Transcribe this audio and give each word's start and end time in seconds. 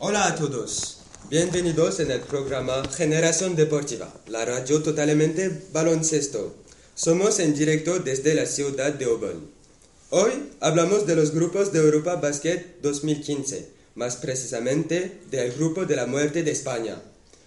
Hola 0.00 0.28
a 0.28 0.36
todos, 0.36 0.98
bienvenidos 1.28 1.98
en 1.98 2.12
el 2.12 2.20
programa 2.20 2.84
Generación 2.96 3.56
Deportiva, 3.56 4.08
la 4.28 4.44
radio 4.44 4.80
totalmente 4.80 5.50
baloncesto. 5.72 6.54
Somos 6.94 7.40
en 7.40 7.52
directo 7.52 7.98
desde 7.98 8.36
la 8.36 8.46
ciudad 8.46 8.92
de 8.92 9.06
Obon. 9.06 9.50
Hoy 10.10 10.50
hablamos 10.60 11.04
de 11.04 11.16
los 11.16 11.34
grupos 11.34 11.72
de 11.72 11.80
Europa 11.80 12.14
Basket 12.14 12.76
2015, 12.80 13.70
más 13.96 14.14
precisamente 14.18 15.18
del 15.32 15.50
grupo 15.50 15.84
de 15.84 15.96
la 15.96 16.06
muerte 16.06 16.44
de 16.44 16.52
España. 16.52 17.02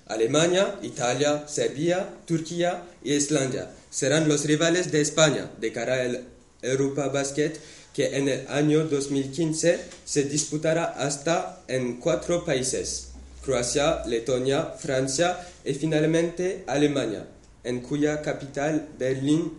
Alemania, 0.07 0.77
Italia, 0.81 1.47
Serbia, 1.47 2.17
Turquía 2.25 2.83
y 3.02 3.13
Islandia 3.13 3.71
serán 3.89 4.27
los 4.27 4.43
rivales 4.43 4.91
de 4.91 4.99
España 4.99 5.49
de 5.61 5.71
cara 5.71 6.02
al 6.02 6.25
Europa 6.61 7.07
Basket 7.07 7.53
que 7.94 8.18
en 8.18 8.30
el 8.30 8.48
año 8.48 8.86
2015 8.86 9.80
se 10.05 10.23
disputará 10.23 10.86
hasta 10.86 11.62
en 11.68 11.98
cuatro 11.98 12.45
países, 12.45 13.09
Croacia, 13.44 14.06
Letonia, 14.06 14.73
Francia 14.78 15.45
y 15.66 15.73
finalmente 15.73 16.64
Alemania, 16.67 17.28
en 17.64 17.81
cuya 17.81 18.22
capital, 18.22 18.88
Berlín, 18.98 19.52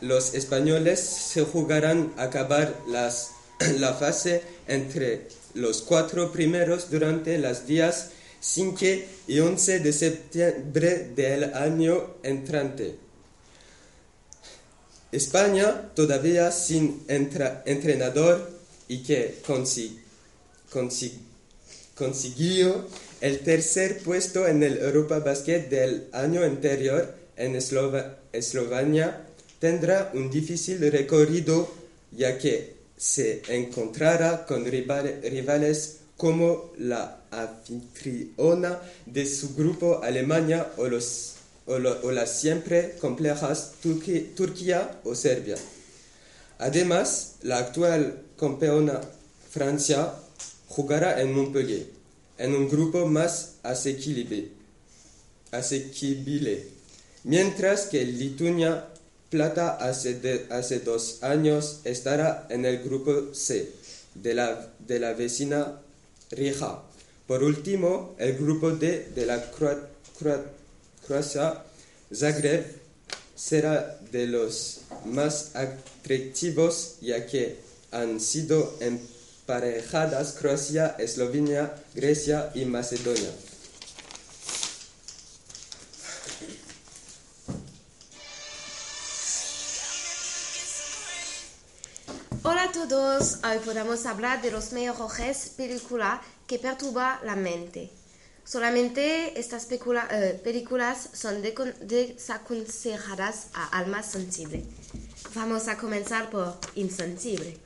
los 0.00 0.34
españoles 0.34 1.00
se 1.00 1.42
jugarán 1.42 2.12
a 2.18 2.24
acabar 2.24 2.74
las, 2.88 3.30
la 3.78 3.94
fase 3.94 4.42
entre 4.68 5.28
los 5.54 5.80
cuatro 5.82 6.32
primeros 6.32 6.90
durante 6.90 7.38
los 7.38 7.66
días 7.66 8.10
5 8.40 8.84
y 9.26 9.40
11 9.40 9.80
de 9.80 9.92
septiembre 9.92 11.10
del 11.16 11.54
año 11.54 12.16
entrante. 12.22 13.05
España, 15.12 15.92
todavía 15.94 16.50
sin 16.50 17.04
entrenador 17.08 18.50
y 18.88 19.02
que 19.02 19.40
consiguió 21.94 22.86
el 23.20 23.40
tercer 23.40 23.98
puesto 24.02 24.46
en 24.46 24.62
el 24.62 24.78
Europa 24.78 25.20
Basket 25.20 25.68
del 25.68 26.08
año 26.12 26.42
anterior 26.42 27.14
en 27.36 27.56
Eslovenia, 28.32 29.26
tendrá 29.58 30.10
un 30.14 30.30
difícil 30.30 30.90
recorrido 30.90 31.72
ya 32.12 32.38
que 32.38 32.74
se 32.96 33.42
encontrará 33.48 34.46
con 34.46 34.64
rivales 34.64 35.98
como 36.16 36.72
la 36.78 37.20
anfitriona 37.30 38.80
de 39.04 39.26
su 39.26 39.54
grupo 39.54 40.02
Alemania 40.02 40.72
o 40.76 40.88
los 40.88 41.35
o, 41.66 41.78
las 41.78 42.40
siempre 42.40 42.96
complejas 43.00 43.72
Turquía 44.36 45.00
o 45.04 45.14
Serbia. 45.14 45.56
Además, 46.58 47.34
la 47.42 47.58
actual 47.58 48.22
campeona 48.38 49.00
Francia 49.50 50.12
jugará 50.68 51.20
en 51.20 51.32
Montpellier, 51.34 51.86
en 52.38 52.54
un 52.54 52.68
grupo 52.68 53.06
más 53.06 53.54
asequible, 53.62 54.50
asequible 55.50 56.68
mientras 57.24 57.86
que 57.86 58.04
Lituania 58.04 58.86
Plata 59.30 59.76
hace, 59.76 60.46
hace 60.50 60.80
dos 60.80 61.22
años 61.22 61.80
estará 61.84 62.46
en 62.48 62.64
el 62.64 62.82
grupo 62.82 63.34
C 63.34 63.72
de 64.14 64.34
la, 64.34 64.68
de 64.78 65.00
la 65.00 65.14
vecina 65.14 65.80
Rija. 66.30 66.82
Por 67.26 67.42
último, 67.42 68.14
el 68.18 68.36
grupo 68.36 68.70
D 68.70 69.10
de 69.14 69.26
la 69.26 69.50
Croacia 69.50 70.44
Croacia, 71.06 71.62
Zagreb 72.12 72.64
será 73.34 73.98
de 74.10 74.26
los 74.26 74.80
más 75.04 75.54
atractivos 75.54 76.96
ya 77.00 77.26
que 77.26 77.58
han 77.92 78.18
sido 78.20 78.76
emparejadas 78.80 80.32
Croacia, 80.32 80.96
Eslovenia, 80.98 81.74
Grecia 81.94 82.50
y 82.54 82.64
Macedonia. 82.64 83.30
Hola 92.42 92.64
a 92.64 92.72
todos, 92.72 93.38
hoy 93.44 93.58
podemos 93.64 94.06
hablar 94.06 94.40
de 94.40 94.50
los 94.50 94.72
mejores 94.72 95.52
películas 95.56 96.20
que 96.46 96.58
perturban 96.58 97.18
la 97.24 97.36
mente. 97.36 97.90
Solamente 98.46 99.38
estas 99.40 99.66
eh, 99.72 100.40
películas 100.44 101.08
son 101.12 101.42
desaconsejadas 101.42 103.48
a 103.52 103.76
almas 103.76 104.06
sensibles. 104.06 104.62
Vamos 105.34 105.66
a 105.66 105.76
comenzar 105.76 106.30
por 106.30 106.56
Insensible. 106.76 107.58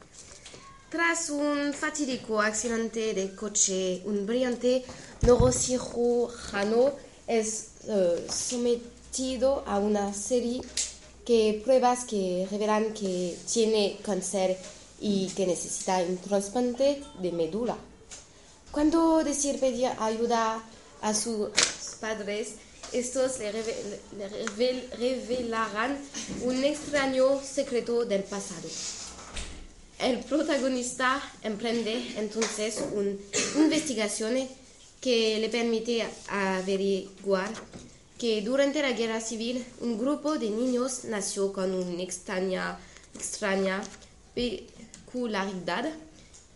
Tras 0.88 1.28
un 1.28 1.74
fatídico 1.74 2.40
accidente 2.40 3.12
de 3.12 3.36
coche, 3.36 4.00
un 4.06 4.24
brillante 4.24 4.82
neurocirujano 5.20 6.92
es 7.26 7.66
eh, 7.86 8.26
sometido 8.32 9.62
a 9.66 9.78
una 9.78 10.14
serie 10.14 10.62
de 11.26 11.60
pruebas 11.62 12.06
que 12.06 12.48
revelan 12.50 12.94
que 12.94 13.36
tiene 13.52 13.98
cáncer 14.02 14.56
y 14.98 15.28
que 15.36 15.46
necesita 15.46 15.98
un 15.98 16.16
trasplante 16.16 17.02
de 17.20 17.32
médula. 17.32 17.76
Cuando 18.70 19.24
decir 19.24 19.58
pedir 19.58 19.90
ayuda 19.98 20.62
a 21.02 21.14
sus 21.14 21.50
padres, 22.00 22.54
estos 22.92 23.38
le, 23.38 24.88
revelarán 24.96 25.98
un 26.42 26.62
extraño 26.62 27.40
secreto 27.42 28.04
del 28.04 28.22
pasado. 28.22 28.68
El 29.98 30.20
protagonista 30.20 31.20
emprende 31.42 32.14
entonces 32.16 32.82
una 32.92 33.10
investigación 33.56 34.48
que 35.00 35.38
le 35.40 35.48
permite 35.48 36.06
averiguar 36.28 37.50
que 38.18 38.40
durante 38.42 38.82
la 38.82 38.92
guerra 38.92 39.20
civil 39.20 39.64
un 39.80 39.98
grupo 39.98 40.38
de 40.38 40.50
niños 40.50 41.04
nació 41.04 41.52
con 41.52 41.74
una 41.74 42.02
extraña, 42.02 42.78
extraña 43.14 43.82
peculiaridad 44.34 45.90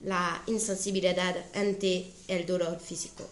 la 0.02 0.42
insensibilidad 0.46 1.36
ante 1.54 2.10
el 2.28 2.46
dolor 2.46 2.78
físico. 2.80 3.28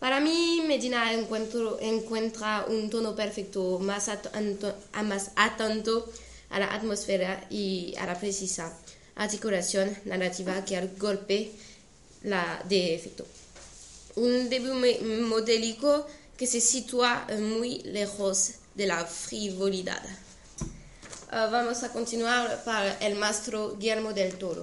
Para 0.00 0.18
mí, 0.18 0.62
Medina 0.66 1.12
encuentra 1.12 2.64
un 2.68 2.88
tono 2.88 3.14
perfecto, 3.14 3.78
más 3.78 4.08
atento, 4.08 4.74
a 6.48 6.58
la 6.58 6.74
atmósfera 6.74 7.46
y 7.50 7.94
a 7.96 8.06
la 8.06 8.18
precisa 8.18 8.76
articulación 9.14 9.96
narrativa 10.06 10.64
que 10.64 10.76
al 10.76 10.96
golpe 10.96 11.52
la 12.22 12.64
de 12.68 12.94
efecto. 12.94 13.26
Un 14.16 14.48
debut 14.48 14.74
modélico 15.28 16.06
que 16.36 16.46
se 16.46 16.60
sitúa 16.60 17.26
muy 17.38 17.80
lejos 17.82 18.52
de 18.74 18.86
la 18.86 19.04
frivolidad. 19.04 20.02
Ah, 21.30 21.48
vamos 21.52 21.82
a 21.84 21.92
continuar 21.92 22.64
para 22.64 22.98
el 22.98 23.14
maestro 23.16 23.76
Guillermo 23.76 24.12
del 24.12 24.34
Toro 24.36 24.62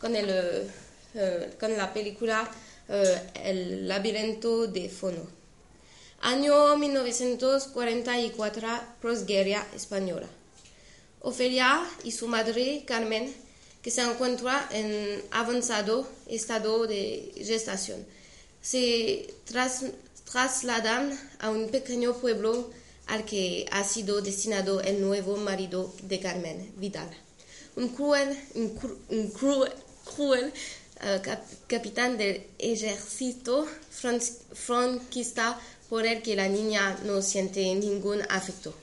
con, 0.00 0.14
el, 0.16 0.70
eh, 1.14 1.54
con 1.58 1.76
la 1.76 1.92
película 1.92 2.50
eh, 2.88 3.20
El 3.42 3.88
laberinto 3.88 4.66
de 4.66 4.88
Fono. 4.88 5.26
Año 6.20 6.76
1944, 6.76 8.68
prosguerra 9.00 9.66
española. 9.74 10.28
Ofelia 11.20 11.84
y 12.04 12.12
su 12.12 12.28
madre 12.28 12.84
Carmen, 12.86 13.34
que 13.82 13.90
se 13.90 14.02
encuentra 14.02 14.68
en 14.70 15.22
avanzado 15.30 16.08
estado 16.26 16.86
de 16.86 17.32
gestación, 17.36 18.04
se 18.60 19.34
trasladan 20.24 21.18
a 21.38 21.50
un 21.50 21.68
pequeño 21.68 22.14
pueblo 22.14 22.70
al 23.06 23.24
que 23.24 23.66
ha 23.70 23.84
sido 23.84 24.20
destinado 24.20 24.80
el 24.80 25.00
nuevo 25.00 25.36
marido 25.36 25.92
de 26.02 26.18
Carmen, 26.18 26.72
Vidal. 26.76 27.10
Un 27.76 27.90
cruel, 27.90 28.36
un 28.54 29.30
cruel 29.30 29.72
cruel 30.16 30.52
uh, 31.02 31.20
capitán 31.68 32.16
del 32.16 32.46
ejército 32.58 33.66
franquista 34.54 35.60
por 35.88 36.06
el 36.06 36.22
que 36.22 36.34
la 36.34 36.48
niña 36.48 36.98
no 37.04 37.22
siente 37.22 37.62
ningún 37.74 38.22
afecto. 38.28 38.74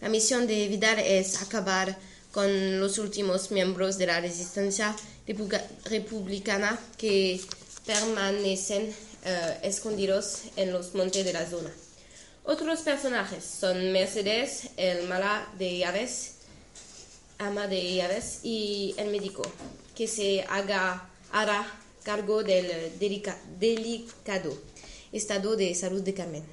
La 0.00 0.08
misión 0.08 0.46
de 0.46 0.68
Vidal 0.68 0.98
es 0.98 1.40
acabar 1.40 1.96
con 2.32 2.80
los 2.80 2.98
últimos 2.98 3.50
miembros 3.50 3.96
de 3.96 4.06
la 4.06 4.20
resistencia 4.20 4.94
republicana 5.86 6.78
que 6.98 7.40
permanecen 7.86 8.94
eh, 9.24 9.58
escondidos 9.62 10.42
en 10.56 10.72
los 10.72 10.94
montes 10.94 11.24
de 11.24 11.32
la 11.32 11.48
zona. 11.48 11.70
Otros 12.44 12.80
personajes 12.80 13.42
son 13.42 13.90
Mercedes, 13.90 14.68
el 14.76 15.08
mala 15.08 15.48
de 15.58 15.78
llaves, 15.78 16.32
ama 17.38 17.66
de 17.66 17.94
llaves, 17.94 18.40
y 18.42 18.94
el 18.98 19.08
médico, 19.10 19.42
que 19.96 20.06
se 20.06 20.42
haga, 20.42 21.08
cargo 22.04 22.44
del 22.44 22.92
delicado 23.58 24.56
estado 25.10 25.56
de 25.56 25.74
salud 25.74 26.02
de 26.02 26.14
Carmen. 26.14 26.44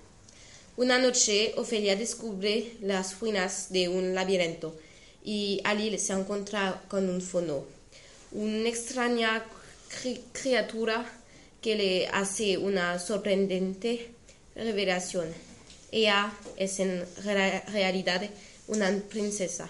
Una 0.78 0.98
noche, 0.98 1.54
Ofelia 1.58 1.96
descubre 1.96 2.78
las 2.82 3.20
ruinas 3.20 3.68
de 3.70 3.90
un 3.90 4.16
laberinto 4.16 4.76
y 5.24 5.62
allí 5.64 5.96
se 6.00 6.14
encuentra 6.14 6.84
con 6.88 7.10
un 7.10 7.22
fono, 7.22 7.66
una 8.32 8.70
extraña 8.70 9.46
criatura 10.32 11.06
que 11.62 11.76
le 11.76 12.08
hace 12.08 12.58
una 12.58 12.98
sorprendente 12.98 14.10
revelación. 14.56 15.28
Ella 15.92 16.34
es 16.58 16.80
en 16.80 17.06
realidad 17.24 18.28
una 18.68 18.90
princesa, 19.10 19.70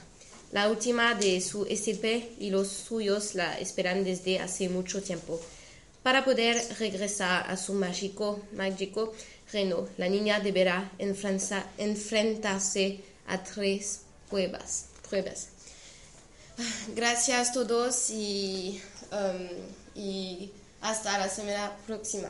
la 0.53 0.69
última 0.69 1.15
de 1.15 1.41
su 1.41 1.65
estirpe 1.65 2.29
y 2.39 2.51
los 2.51 2.67
suyos 2.67 3.33
la 3.33 3.57
esperan 3.57 4.03
desde 4.03 4.39
hace 4.39 4.69
mucho 4.69 5.01
tiempo. 5.01 5.41
Para 6.03 6.23
poder 6.23 6.63
regresar 6.77 7.49
a 7.49 7.57
su 7.57 7.73
mágico, 7.73 8.39
mágico 8.53 9.13
reino, 9.51 9.87
la 9.97 10.09
niña 10.09 10.39
deberá 10.39 10.91
enfrentarse 10.99 12.99
a 13.27 13.43
tres 13.43 14.01
pruebas. 14.29 14.85
Gracias 16.95 17.49
a 17.49 17.53
todos 17.53 18.11
um, 18.11 18.77
y 19.95 20.51
hasta 20.81 21.17
la 21.17 21.29
semana 21.29 21.75
próxima. 21.87 22.29